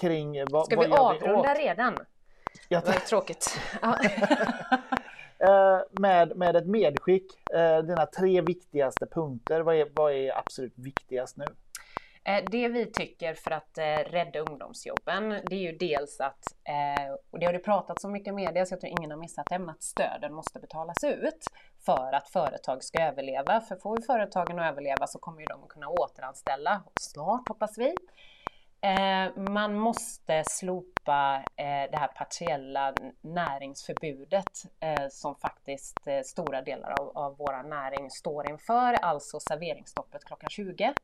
kring 0.00 0.44
vad 0.50 0.66
Ska 0.66 0.76
vad 0.76 0.86
vi 0.86 0.92
avrunda 0.92 1.54
vi 1.54 1.60
redan? 1.60 1.96
Jag 2.68 2.82
det 2.82 2.88
var 2.88 2.94
tråkigt. 2.94 3.60
med, 5.90 6.36
med 6.36 6.56
ett 6.56 6.66
medskick, 6.66 7.32
dina 7.84 8.06
tre 8.06 8.40
viktigaste 8.40 9.06
punkter. 9.06 9.60
Vad 9.60 9.74
är, 9.74 9.88
vad 9.94 10.12
är 10.12 10.38
absolut 10.38 10.72
viktigast 10.76 11.36
nu? 11.36 11.44
Eh, 12.24 12.44
det 12.50 12.68
vi 12.68 12.86
tycker 12.86 13.34
för 13.34 13.50
att 13.50 13.78
eh, 13.78 13.84
rädda 13.84 14.38
ungdomsjobben, 14.38 15.28
det 15.28 15.56
är 15.56 15.72
ju 15.72 15.72
dels 15.72 16.20
att, 16.20 16.56
eh, 16.64 17.12
och 17.30 17.38
det 17.38 17.46
har 17.46 17.52
det 17.52 17.58
pratats 17.58 18.02
så 18.02 18.08
mycket 18.08 18.28
i 18.28 18.32
media 18.32 18.66
så 18.66 18.72
jag 18.72 18.80
tror 18.80 18.90
ingen 18.90 19.10
har 19.10 19.18
missat 19.18 19.46
det, 19.50 19.58
men 19.58 19.68
att 19.68 19.82
stöden 19.82 20.34
måste 20.34 20.60
betalas 20.60 21.04
ut 21.04 21.46
för 21.86 22.12
att 22.12 22.28
företag 22.28 22.84
ska 22.84 23.02
överleva. 23.02 23.60
För 23.60 23.76
får 23.76 23.96
vi 23.96 24.02
företagen 24.02 24.58
att 24.58 24.72
överleva 24.72 25.06
så 25.06 25.18
kommer 25.18 25.40
ju 25.40 25.46
de 25.46 25.62
att 25.62 25.68
kunna 25.68 25.88
återanställa 25.88 26.82
snart 27.00 27.48
hoppas 27.48 27.78
vi. 27.78 27.94
Man 29.36 29.74
måste 29.74 30.44
slopa 30.46 31.44
det 31.56 31.98
här 31.98 32.08
partiella 32.08 32.94
näringsförbudet 33.20 34.62
som 35.10 35.34
faktiskt 35.34 35.98
stora 36.24 36.62
delar 36.62 36.94
av 37.14 37.36
vår 37.38 37.68
näring 37.68 38.10
står 38.10 38.50
inför, 38.50 38.92
alltså 38.92 39.40
serveringsstoppet 39.40 40.24
klockan 40.24 40.50
20. 40.50 40.94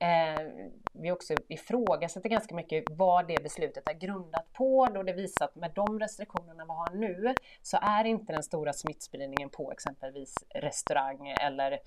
Eh, 0.00 0.46
vi 0.92 1.12
också 1.12 1.34
ifrågasätter 1.48 2.28
ganska 2.28 2.54
mycket 2.54 2.84
vad 2.90 3.28
det 3.28 3.42
beslutet 3.42 3.88
är 3.88 3.94
grundat 3.94 4.52
på 4.52 4.86
då 4.94 5.02
det 5.02 5.12
visar 5.12 5.44
att 5.44 5.54
med 5.54 5.72
de 5.74 6.00
restriktionerna 6.00 6.64
vi 6.64 6.70
har 6.70 6.94
nu 6.94 7.34
så 7.62 7.78
är 7.82 8.04
inte 8.04 8.32
den 8.32 8.42
stora 8.42 8.72
smittspridningen 8.72 9.48
på 9.48 9.72
exempelvis 9.72 10.34
restaurang 10.54 11.28
eller 11.40 11.78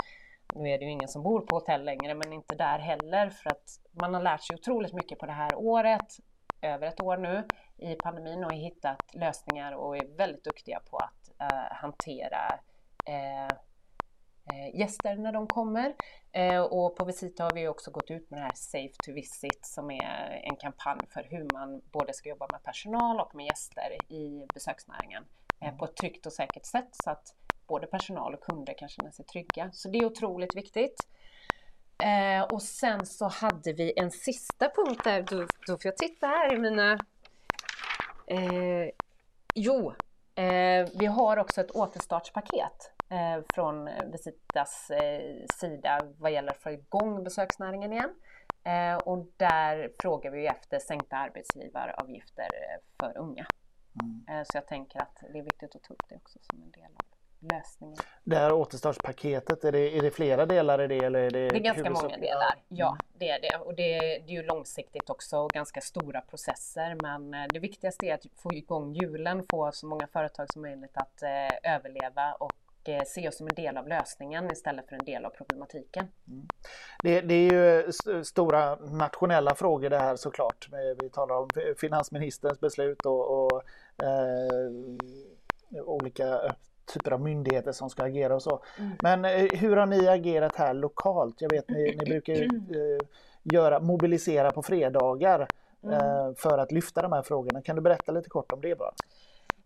nu 0.55 0.69
är 0.69 0.79
det 0.79 0.85
ju 0.85 0.91
ingen 0.91 1.07
som 1.07 1.23
bor 1.23 1.41
på 1.41 1.55
hotell 1.55 1.85
längre 1.85 2.13
men 2.13 2.33
inte 2.33 2.55
där 2.55 2.79
heller 2.79 3.29
för 3.29 3.49
att 3.49 3.79
man 3.91 4.13
har 4.13 4.21
lärt 4.21 4.43
sig 4.43 4.55
otroligt 4.55 4.93
mycket 4.93 5.19
på 5.19 5.25
det 5.25 5.31
här 5.31 5.55
året, 5.55 6.17
över 6.61 6.87
ett 6.87 7.01
år 7.01 7.17
nu 7.17 7.43
i 7.77 7.95
pandemin 7.95 8.43
och 8.43 8.53
hittat 8.53 9.13
lösningar 9.13 9.71
och 9.71 9.97
är 9.97 10.17
väldigt 10.17 10.43
duktiga 10.43 10.79
på 10.79 10.97
att 10.97 11.51
eh, 11.51 11.75
hantera 11.75 12.59
eh, 13.05 13.57
Eh, 14.51 14.79
gäster 14.79 15.15
när 15.15 15.31
de 15.31 15.47
kommer. 15.47 15.93
Eh, 16.33 16.61
och 16.61 16.95
på 16.95 17.05
Visita 17.05 17.43
har 17.43 17.51
vi 17.51 17.67
också 17.67 17.91
gått 17.91 18.11
ut 18.11 18.29
med 18.29 18.39
det 18.39 18.43
här 18.43 18.55
Safe 18.55 18.93
to 19.05 19.11
Visit 19.11 19.65
som 19.65 19.91
är 19.91 20.41
en 20.43 20.55
kampanj 20.55 20.99
för 21.09 21.27
hur 21.29 21.47
man 21.53 21.81
både 21.91 22.13
ska 22.13 22.29
jobba 22.29 22.47
med 22.51 22.63
personal 22.63 23.19
och 23.19 23.35
med 23.35 23.45
gäster 23.45 24.11
i 24.13 24.45
besöksnäringen 24.53 25.23
eh, 25.59 25.77
på 25.77 25.85
ett 25.85 25.95
tryggt 25.95 26.25
och 26.25 26.33
säkert 26.33 26.65
sätt 26.65 26.89
så 27.03 27.09
att 27.09 27.35
både 27.67 27.87
personal 27.87 28.33
och 28.33 28.43
kunder 28.43 28.73
kan 28.77 28.89
känna 28.89 29.11
sig 29.11 29.25
trygga. 29.25 29.71
Så 29.71 29.89
det 29.89 29.97
är 29.97 30.05
otroligt 30.05 30.55
viktigt. 30.55 31.07
Eh, 32.03 32.43
och 32.43 32.61
sen 32.61 33.05
så 33.05 33.27
hade 33.27 33.73
vi 33.73 33.93
en 33.95 34.11
sista 34.11 34.69
punkt 34.69 35.03
där, 35.03 35.21
då, 35.21 35.47
då 35.67 35.77
får 35.77 35.85
jag 35.85 35.97
titta 35.97 36.27
här 36.27 36.53
i 36.53 36.57
mina... 36.57 36.91
Eh, 38.27 38.89
jo, 39.55 39.93
eh, 40.35 40.89
vi 40.99 41.05
har 41.05 41.37
också 41.37 41.61
ett 41.61 41.71
återstartspaket 41.71 42.91
från 43.53 43.89
Visitas 44.11 44.89
eh, 44.89 45.45
sida 45.53 45.99
vad 46.17 46.31
gäller 46.31 46.51
att 46.51 46.57
få 46.57 46.71
igång 46.71 47.23
besöksnäringen 47.23 47.93
igen. 47.93 48.15
Eh, 48.63 48.97
och 48.97 49.27
där 49.37 49.91
frågar 49.99 50.31
vi 50.31 50.47
efter 50.47 50.79
sänkta 50.79 51.15
arbetsgivaravgifter 51.17 52.43
eh, 52.43 52.81
för 52.99 53.17
unga. 53.17 53.45
Mm. 54.01 54.39
Eh, 54.39 54.43
så 54.43 54.57
jag 54.57 54.67
tänker 54.67 55.01
att 55.01 55.23
det 55.33 55.39
är 55.39 55.43
viktigt 55.43 55.75
att 55.75 55.83
ta 55.83 55.93
upp 55.93 56.03
det 56.09 56.15
också 56.15 56.39
som 56.41 56.63
en 56.63 56.71
del 56.71 56.83
av 56.83 57.05
lösningen. 57.39 57.97
Det 58.23 58.35
här 58.35 58.53
återstartspaketet, 58.53 59.63
är 59.63 59.71
det, 59.71 59.97
är 59.97 60.01
det 60.01 60.11
flera 60.11 60.45
delar 60.45 60.81
i 60.81 60.87
det? 60.87 61.05
Eller 61.05 61.19
är 61.19 61.31
det, 61.31 61.49
det 61.49 61.55
är 61.55 61.59
ganska 61.59 61.89
många 61.89 62.17
delar, 62.17 62.55
ja 62.67 62.97
det 63.13 63.29
är 63.29 63.41
det. 63.41 63.57
Och 63.57 63.75
det, 63.75 63.99
det 63.99 64.33
är 64.33 64.35
ju 64.35 64.43
långsiktigt 64.43 65.09
också, 65.09 65.47
ganska 65.47 65.81
stora 65.81 66.21
processer. 66.21 66.97
Men 67.01 67.33
eh, 67.33 67.47
det 67.53 67.59
viktigaste 67.59 68.05
är 68.05 68.13
att 68.13 68.25
få 68.35 68.53
igång 68.53 68.93
hjulen, 68.93 69.43
få 69.49 69.71
så 69.71 69.87
många 69.87 70.07
företag 70.07 70.53
som 70.53 70.61
möjligt 70.61 70.97
att 70.97 71.23
eh, 71.23 71.73
överleva 71.75 72.33
och 72.33 72.51
Eh, 72.51 72.60
se 73.07 73.27
oss 73.27 73.37
som 73.37 73.47
en 73.47 73.55
del 73.55 73.77
av 73.77 73.87
lösningen 73.87 74.51
istället 74.51 74.89
för 74.89 74.95
en 74.95 75.05
del 75.05 75.25
av 75.25 75.29
problematiken. 75.29 76.07
Mm. 76.27 76.47
Det, 77.03 77.21
det, 77.21 77.33
är 77.33 77.51
ju 77.51 77.89
st 77.89 78.23
stora 78.23 78.75
nationella 78.75 79.55
frågor 79.55 79.89
det 79.89 79.99
här 79.99 80.15
såklart. 80.15 80.69
Vi 81.01 81.09
talar 81.09 81.35
om 81.35 81.49
finansministerns 81.77 82.59
beslut 82.59 83.05
och, 83.05 83.45
och 83.45 83.63
eh, 84.03 85.85
olika 85.85 86.55
typer 86.93 87.11
av 87.11 87.21
myndigheter 87.21 87.71
som 87.71 87.89
ska 87.89 88.03
agera 88.03 88.35
och 88.35 88.43
så. 88.43 88.63
Mm. 88.77 88.91
Men 89.01 89.25
eh, 89.25 89.59
hur 89.59 89.77
har 89.77 89.85
ni 89.85 90.07
agerat 90.07 90.55
här 90.55 90.73
lokalt? 90.73 91.41
Jag 91.41 91.49
vet 91.49 91.69
ni, 91.69 91.95
ni 91.99 92.05
brukar 92.05 92.33
ju, 92.33 92.43
eh, 92.43 93.07
göra, 93.43 93.79
mobilisera 93.79 94.51
på 94.51 94.63
fredagar 94.63 95.47
mm. 95.83 95.93
eh, 95.93 96.33
för 96.37 96.57
att 96.57 96.71
lyfta 96.71 97.01
de 97.01 97.11
här 97.11 97.21
frågorna. 97.21 97.61
Kan 97.61 97.75
du 97.75 97.81
berätta 97.81 98.11
lite 98.11 98.29
kort 98.29 98.51
om 98.51 98.61
det 98.61 98.77
bara? 98.77 98.93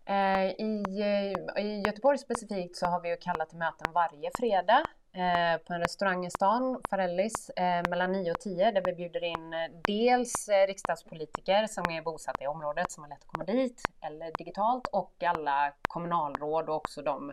Eh, 0.08 0.50
I, 0.50 1.00
eh, 1.00 1.64
I 1.64 1.82
Göteborg 1.86 2.18
specifikt 2.18 2.76
så 2.76 2.86
har 2.86 3.00
vi 3.00 3.08
ju 3.08 3.16
kallat 3.16 3.48
till 3.48 3.58
möten 3.58 3.92
varje 3.92 4.30
fredag 4.38 4.82
eh, 5.12 5.60
på 5.66 5.72
en 5.72 5.80
restaurang 5.80 6.26
i 6.26 6.30
stan, 6.30 6.82
Farellis, 6.90 7.50
mellan 7.90 8.12
9 8.12 8.30
och 8.30 8.40
10 8.40 8.70
där 8.70 8.82
vi 8.84 8.92
bjuder 8.92 9.24
in 9.24 9.54
dels 9.86 10.48
riksdagspolitiker 10.48 11.66
som 11.66 11.90
är 11.90 12.02
bosatta 12.02 12.44
i 12.44 12.46
området 12.46 12.92
som 12.92 13.02
har 13.02 13.08
lätt 13.08 13.18
att 13.18 13.26
komma 13.26 13.44
dit 13.44 13.82
eller 14.00 14.30
digitalt 14.38 14.86
och 14.86 15.22
alla 15.22 15.72
kommunalråd 15.88 16.68
och 16.68 16.76
också 16.76 17.02
de 17.02 17.32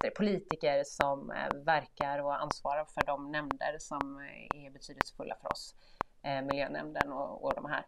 det, 0.00 0.10
politiker 0.16 0.82
som 0.84 1.32
verkar 1.64 2.18
och 2.18 2.42
ansvarar 2.42 2.84
för 2.84 3.06
de 3.06 3.32
nämnder 3.32 3.76
som 3.78 4.20
är 4.54 4.70
betydelsefulla 4.70 5.36
för 5.42 5.52
oss, 5.52 5.74
miljönämnden 6.22 7.12
och, 7.12 7.44
och 7.44 7.54
de 7.54 7.64
här. 7.70 7.86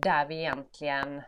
Där 0.00 0.26
vi 0.26 0.38
egentligen 0.38 1.22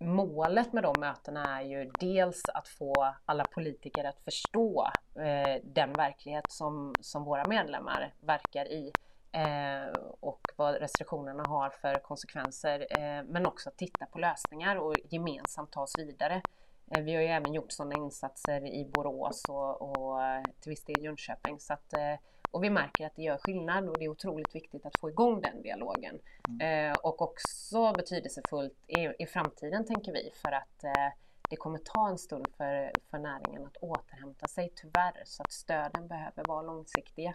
målet 0.00 0.72
med 0.72 0.82
de 0.82 0.94
mötena 1.00 1.60
är 1.60 1.64
ju 1.64 1.90
dels 2.00 2.42
att 2.54 2.68
få 2.68 3.14
alla 3.24 3.44
politiker 3.44 4.04
att 4.04 4.20
förstå 4.20 4.90
eh, 5.14 5.62
den 5.64 5.92
verklighet 5.92 6.44
som, 6.48 6.94
som 7.00 7.24
våra 7.24 7.48
medlemmar 7.48 8.14
verkar 8.20 8.64
i 8.64 8.92
eh, 9.32 10.00
och 10.20 10.40
vad 10.56 10.74
restriktionerna 10.74 11.44
har 11.48 11.70
för 11.70 11.94
konsekvenser, 11.94 12.86
eh, 12.90 13.24
men 13.24 13.46
också 13.46 13.68
att 13.68 13.76
titta 13.78 14.06
på 14.06 14.18
lösningar 14.18 14.76
och 14.76 14.94
gemensamt 15.10 15.72
ta 15.72 15.82
oss 15.82 15.98
vidare 15.98 16.42
Eh, 16.90 17.02
vi 17.02 17.14
har 17.14 17.22
ju 17.22 17.28
även 17.28 17.54
gjort 17.54 17.72
sådana 17.72 17.94
insatser 17.94 18.66
i 18.66 18.84
Borås 18.84 19.42
och, 19.48 19.82
och 19.82 20.22
eh, 20.22 20.42
till 20.60 20.70
viss 20.70 20.84
del 20.84 21.04
Jönköping. 21.04 21.60
Så 21.60 21.72
att, 21.72 21.92
eh, 21.92 22.14
och 22.56 22.64
vi 22.64 22.70
märker 22.70 23.06
att 23.06 23.16
det 23.16 23.22
gör 23.22 23.38
skillnad 23.38 23.88
och 23.88 23.98
det 23.98 24.04
är 24.04 24.08
otroligt 24.08 24.54
viktigt 24.54 24.86
att 24.86 24.98
få 25.00 25.10
igång 25.10 25.40
den 25.40 25.62
dialogen. 25.62 26.18
Mm. 26.48 26.90
Eh, 26.90 26.96
och 27.02 27.22
också 27.22 27.92
betydelsefullt 27.92 28.78
i, 28.86 29.22
i 29.22 29.26
framtiden 29.26 29.84
tänker 29.84 30.12
vi 30.12 30.30
för 30.42 30.52
att 30.52 30.84
eh, 30.84 31.12
det 31.50 31.56
kommer 31.56 31.78
ta 31.78 32.08
en 32.08 32.18
stund 32.18 32.46
för, 32.56 32.92
för 33.10 33.18
näringen 33.18 33.66
att 33.66 33.76
återhämta 33.76 34.48
sig 34.48 34.72
tyvärr 34.76 35.22
så 35.24 35.42
att 35.42 35.52
stöden 35.52 36.08
behöver 36.08 36.44
vara 36.48 36.62
långsiktiga. 36.62 37.34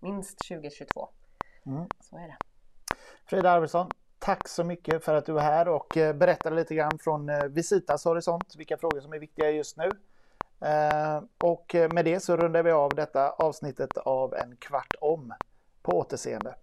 Minst 0.00 0.38
2022. 0.48 1.08
Mm. 1.66 1.84
Så 2.00 2.16
är 2.16 2.26
det. 2.26 2.36
Frida 3.26 3.50
Arvidsson, 3.50 3.90
tack 4.18 4.48
så 4.48 4.64
mycket 4.64 5.04
för 5.04 5.14
att 5.14 5.26
du 5.26 5.38
är 5.38 5.42
här 5.42 5.68
och 5.68 5.96
eh, 5.96 6.16
berättade 6.16 6.56
lite 6.56 6.74
grann 6.74 6.98
från 6.98 7.28
eh, 7.28 7.44
Visitas 7.44 8.04
horisont 8.04 8.56
vilka 8.56 8.76
frågor 8.76 9.00
som 9.00 9.12
är 9.12 9.18
viktiga 9.18 9.50
just 9.50 9.76
nu. 9.76 9.90
Eh, 10.64 11.22
och 11.38 11.74
med 11.94 12.04
det 12.04 12.20
så 12.20 12.36
rundar 12.36 12.62
vi 12.62 12.70
av 12.70 12.90
detta 12.94 13.30
avsnittet 13.30 13.96
av 13.96 14.34
En 14.34 14.56
kvart 14.56 14.94
om. 15.00 15.32
På 15.82 15.98
återseende. 15.98 16.54